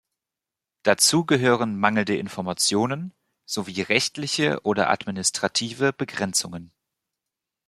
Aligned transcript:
Dazu 0.81 1.25
gehören 1.27 1.77
mangelnde 1.77 2.17
Informationen 2.17 3.13
sowie 3.45 3.81
rechtliche 3.81 4.59
oder 4.63 4.89
administrative 4.89 5.93
Begrenzungen. 5.93 6.71